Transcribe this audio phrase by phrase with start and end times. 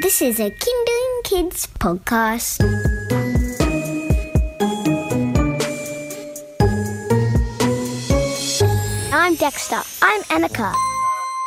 [0.00, 2.62] This is a Kinderling Kids podcast.
[9.12, 9.82] I'm Dexter.
[10.00, 10.74] I'm Annika.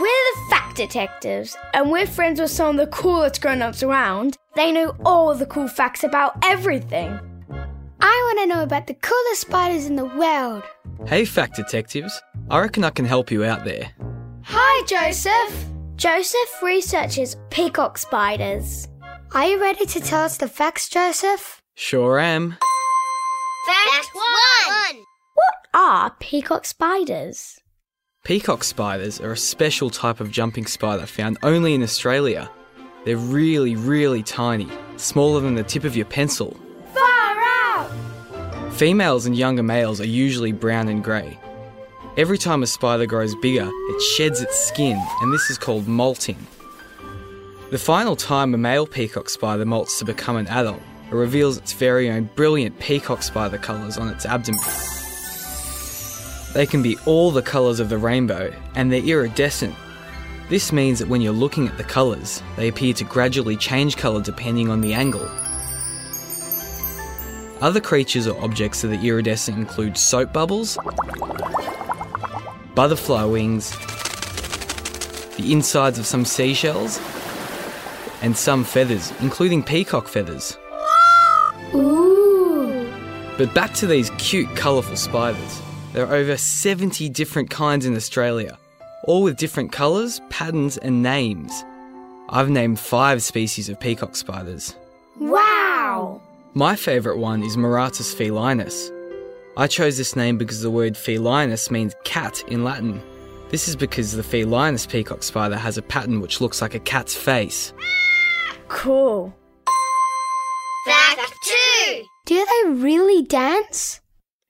[0.00, 4.36] We're the Fact Detectives, and we're friends with some of the coolest grown ups around.
[4.56, 7.20] They know all the cool facts about everything.
[8.00, 10.64] I want to know about the coolest spiders in the world.
[11.06, 12.20] Hey, Fact Detectives.
[12.50, 13.92] I reckon I can help you out there.
[14.42, 15.71] Hi, Joseph.
[15.96, 18.88] Joseph researches peacock spiders.
[19.34, 21.60] Are you ready to tell us the facts, Joseph?
[21.74, 22.56] Sure am.
[23.66, 24.96] Fact one.
[25.34, 27.60] What are peacock spiders?
[28.24, 32.50] Peacock spiders are a special type of jumping spider found only in Australia.
[33.04, 36.56] They're really, really tiny, smaller than the tip of your pencil.
[36.94, 37.90] Far out.
[38.72, 41.38] Females and younger males are usually brown and grey.
[42.18, 46.36] Every time a spider grows bigger, it sheds its skin, and this is called molting.
[47.70, 51.72] The final time a male peacock spider molts to become an adult, it reveals its
[51.72, 54.60] very own brilliant peacock spider colours on its abdomen.
[56.52, 59.74] They can be all the colours of the rainbow, and they're iridescent.
[60.50, 64.20] This means that when you're looking at the colours, they appear to gradually change colour
[64.20, 65.30] depending on the angle.
[67.62, 70.76] Other creatures or objects that are iridescent include soap bubbles,
[72.74, 73.70] butterfly wings,
[75.36, 77.00] the insides of some seashells,
[78.22, 80.56] and some feathers, including peacock feathers.
[81.74, 82.90] Ooh.
[83.38, 85.62] But back to these cute, colourful spiders.
[85.92, 88.58] There are over 70 different kinds in Australia,
[89.04, 91.52] all with different colours, patterns, and names.
[92.28, 94.74] I've named five species of peacock spiders.
[95.18, 96.20] Wow.
[96.54, 98.90] My favourite one is Maratus felinus.
[99.54, 103.02] I chose this name because the word felinus means cat in Latin.
[103.50, 107.14] This is because the felinus peacock spider has a pattern which looks like a cat's
[107.14, 107.74] face.
[108.68, 109.36] Cool.
[110.86, 112.04] Fact two.
[112.24, 114.00] Do they really dance?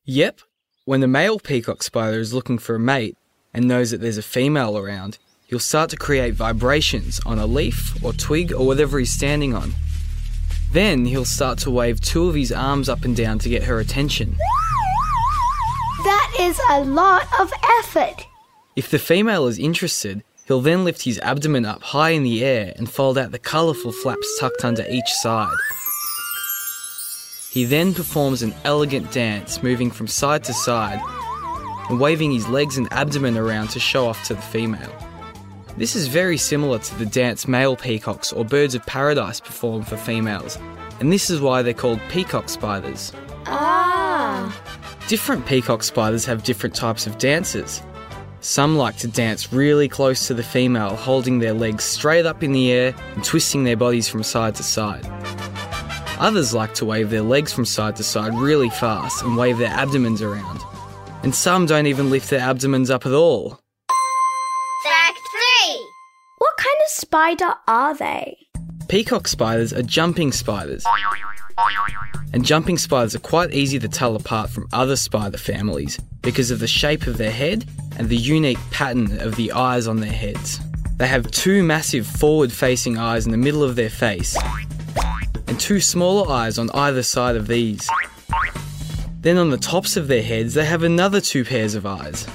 [0.05, 0.41] Yep,
[0.85, 3.17] when the male peacock spider is looking for a mate
[3.53, 5.19] and knows that there's a female around,
[5.49, 9.75] he'll start to create vibrations on a leaf or twig or whatever he's standing on.
[10.71, 13.81] Then he'll start to wave two of his arms up and down to get her
[13.81, 14.37] attention.
[16.43, 18.27] Is a lot of effort.
[18.75, 22.73] If the female is interested, he'll then lift his abdomen up high in the air
[22.77, 25.57] and fold out the colourful flaps tucked under each side.
[27.53, 31.01] He then performs an elegant dance, moving from side to side
[31.89, 34.93] and waving his legs and abdomen around to show off to the female.
[35.77, 39.97] This is very similar to the dance male peacocks or birds of paradise perform for
[39.97, 40.59] females,
[40.99, 43.13] and this is why they're called peacock spiders.
[43.47, 43.82] Ah.
[45.13, 47.83] Different peacock spiders have different types of dances.
[48.41, 52.53] Some like to dance really close to the female, holding their legs straight up in
[52.53, 55.05] the air and twisting their bodies from side to side.
[56.19, 59.69] Others like to wave their legs from side to side really fast and wave their
[59.69, 60.61] abdomens around.
[61.23, 63.61] And some don't even lift their abdomens up at all.
[64.83, 65.89] Fact three.
[66.39, 68.42] What kind of spider are they?
[68.93, 70.85] Peacock spiders are jumping spiders.
[72.35, 76.59] And jumping spiders are quite easy to tell apart from other spider families because of
[76.59, 77.65] the shape of their head
[77.97, 80.61] and the unique pattern of the eyes on their heads.
[80.99, 84.37] They have two massive forward facing eyes in the middle of their face
[85.47, 87.89] and two smaller eyes on either side of these.
[89.23, 92.27] Then on the tops of their heads, they have another two pairs of eyes.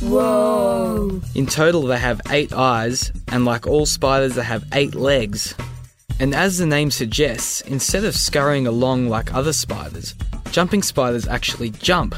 [0.00, 1.20] Whoa.
[1.34, 5.54] In total, they have eight eyes, and like all spiders, they have eight legs.
[6.20, 10.14] And as the name suggests, instead of scurrying along like other spiders,
[10.50, 12.14] jumping spiders actually jump.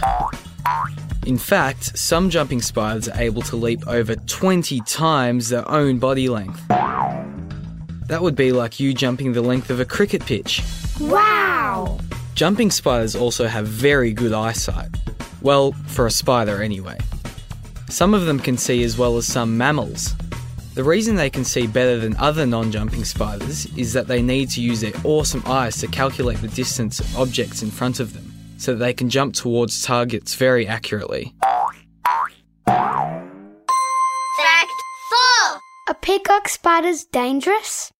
[1.27, 6.29] In fact, some jumping spiders are able to leap over 20 times their own body
[6.29, 6.63] length.
[6.69, 10.63] That would be like you jumping the length of a cricket pitch.
[11.01, 11.99] Wow.
[12.35, 14.91] Jumping spiders also have very good eyesight.
[15.43, 16.99] Well, for a spider anyway.
[17.89, 20.15] Some of them can see as well as some mammals.
[20.75, 24.51] The reason they can see better than other non jumping spiders is that they need
[24.51, 28.31] to use their awesome eyes to calculate the distance of objects in front of them
[28.59, 31.35] so that they can jump towards targets very accurately.
[32.67, 33.23] Fact
[35.09, 35.61] four.
[35.89, 37.93] Are peacock spiders dangerous?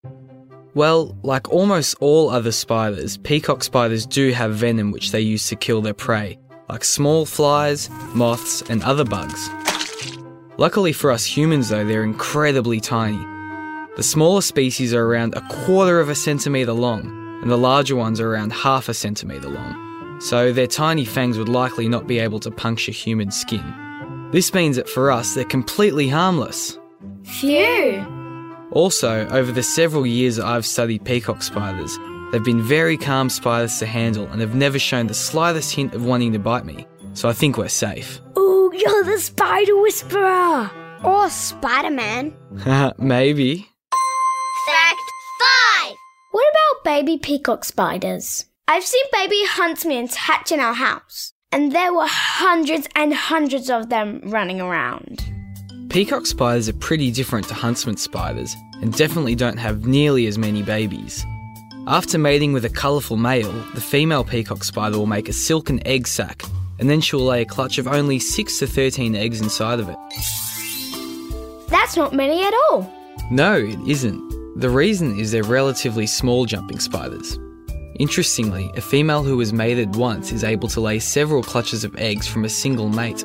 [0.75, 5.57] Well, like almost all other spiders, peacock spiders do have venom which they use to
[5.57, 9.49] kill their prey, like small flies, moths, and other bugs.
[10.59, 13.25] Luckily for us humans, though, they're incredibly tiny.
[13.97, 18.21] The smaller species are around a quarter of a centimetre long, and the larger ones
[18.21, 20.19] are around half a centimetre long.
[20.21, 24.31] So their tiny fangs would likely not be able to puncture human skin.
[24.33, 26.79] This means that for us, they're completely harmless.
[27.25, 28.07] Phew.
[28.73, 31.99] Also, over the several years I've studied peacock spiders,
[32.33, 36.05] they've been very calm spiders to handle and have never shown the slightest hint of
[36.05, 38.21] wanting to bite me, so I think we're safe.
[38.39, 40.71] Ooh, you're the spider whisperer!
[41.05, 42.35] Or Spider Man.
[42.99, 43.69] Maybe.
[44.67, 45.01] Fact
[45.85, 45.95] 5
[46.33, 48.47] What about baby peacock spiders?
[48.69, 53.89] I've seen baby huntsmen hatch in our house, and there were hundreds and hundreds of
[53.89, 55.25] them running around.
[55.89, 60.63] Peacock spiders are pretty different to huntsman spiders and definitely don't have nearly as many
[60.63, 61.25] babies.
[61.87, 66.09] After mating with a colourful male, the female peacock spider will make a silken egg
[66.09, 66.43] sac
[66.79, 69.97] and then she'll lay a clutch of only 6 to 13 eggs inside of it.
[71.69, 72.93] That's not many at all.
[73.31, 74.61] No, it isn't.
[74.61, 77.39] The reason is they're relatively small jumping spiders.
[77.99, 82.27] Interestingly, a female who has mated once is able to lay several clutches of eggs
[82.27, 83.25] from a single mate.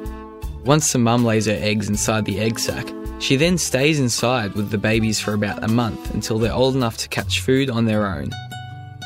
[0.66, 2.88] Once the mum lays her eggs inside the egg sac,
[3.20, 6.98] she then stays inside with the babies for about a month until they're old enough
[6.98, 8.32] to catch food on their own.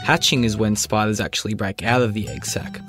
[0.03, 2.79] Hatching is when spiders actually break out of the egg sac.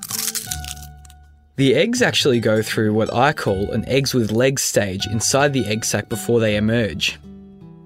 [1.57, 5.65] The eggs actually go through what I call an eggs with legs stage inside the
[5.65, 7.19] egg sac before they emerge.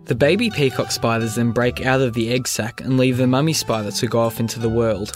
[0.07, 3.53] The baby peacock spiders then break out of the egg sac and leave the mummy
[3.53, 5.13] spider to go off into the world.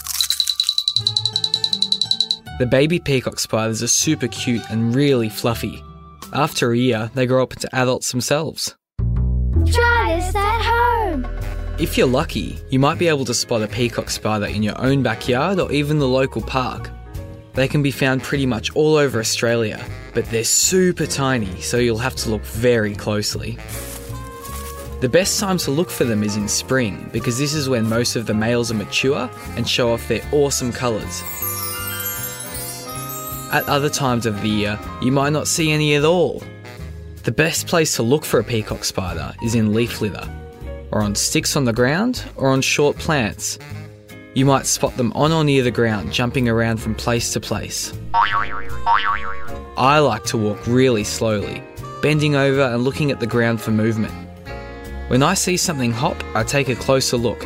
[2.57, 5.83] The baby peacock spiders are super cute and really fluffy.
[6.31, 8.73] After a year, they grow up into adults themselves.
[9.65, 11.27] Try this at home.
[11.77, 15.03] If you're lucky, you might be able to spot a peacock spider in your own
[15.03, 16.89] backyard or even the local park.
[17.55, 21.97] They can be found pretty much all over Australia, but they're super tiny, so you'll
[21.97, 23.57] have to look very closely.
[24.99, 28.15] The best time to look for them is in spring because this is when most
[28.15, 31.23] of the males are mature and show off their awesome colours.
[33.53, 36.43] At other times of the year, you might not see any at all.
[37.23, 40.27] The best place to look for a peacock spider is in leaf litter,
[40.91, 43.59] or on sticks on the ground, or on short plants.
[44.35, 47.93] You might spot them on or near the ground, jumping around from place to place.
[49.77, 51.63] I like to walk really slowly,
[52.01, 54.13] bending over and looking at the ground for movement.
[55.07, 57.45] When I see something hop, I take a closer look.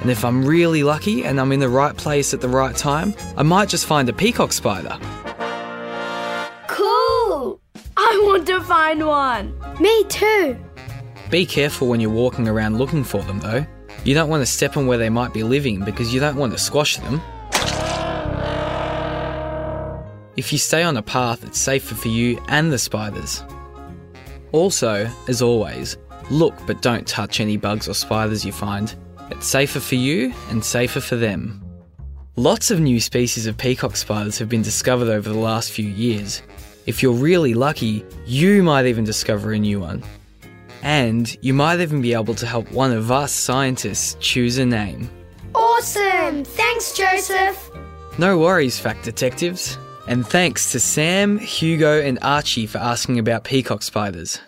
[0.00, 3.14] And if I'm really lucky and I'm in the right place at the right time,
[3.36, 4.98] I might just find a peacock spider.
[6.66, 7.60] Cool!
[7.96, 9.54] I want to find one.
[9.78, 10.58] Me too.
[11.30, 13.64] Be careful when you're walking around looking for them though.
[14.04, 16.52] You don't want to step on where they might be living because you don't want
[16.52, 17.20] to squash them.
[20.36, 23.42] If you stay on a path, it's safer for you and the spiders.
[24.52, 25.98] Also, as always,
[26.30, 28.94] look but don't touch any bugs or spiders you find.
[29.30, 31.62] It's safer for you and safer for them.
[32.36, 36.40] Lots of new species of peacock spiders have been discovered over the last few years.
[36.86, 40.04] If you're really lucky, you might even discover a new one.
[40.82, 45.10] And you might even be able to help one of us scientists choose a name.
[45.54, 46.44] Awesome!
[46.44, 47.70] Thanks, Joseph.
[48.18, 49.78] No worries, fact detectives.
[50.06, 54.40] And thanks to Sam, Hugo, and Archie for asking about peacock spiders.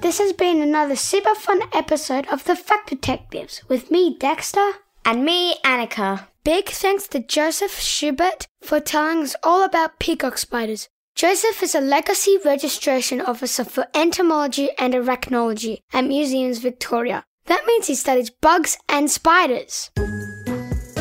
[0.00, 4.72] This has been another super fun episode of The Fact Detectives with me, Dexter.
[5.06, 6.26] And me, Annika.
[6.44, 10.88] Big thanks to Joseph Schubert for telling us all about peacock spiders.
[11.14, 17.24] Joseph is a legacy registration officer for entomology and arachnology at Museums Victoria.
[17.46, 19.90] That means he studies bugs and spiders.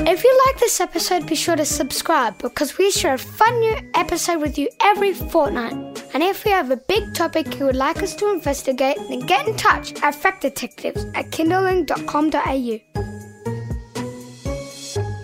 [0.04, 3.76] If you like this episode, be sure to subscribe because we share a fun new
[3.94, 5.74] episode with you every fortnight.
[6.14, 9.48] And if you have a big topic you would like us to investigate, then get
[9.48, 13.11] in touch at factdetectives at kinderling.com.au.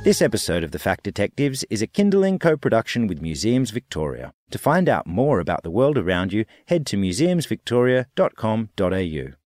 [0.08, 4.32] This episode of The Fact Detectives is a Kinderling co production with Museums Victoria.
[4.52, 9.37] To find out more about the world around you, head to museumsvictoria.com.au.